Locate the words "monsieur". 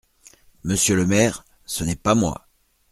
0.63-0.95